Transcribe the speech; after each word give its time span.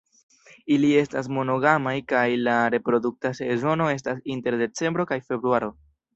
Ili 0.77 0.87
estas 1.01 1.29
monogamaj 1.37 1.93
kaj 2.13 2.23
la 2.47 2.55
reprodukta 2.77 3.33
sezono 3.41 3.91
estas 3.99 4.25
inter 4.39 4.59
decembro 4.65 5.09
kaj 5.13 5.21
februaro. 5.31 5.73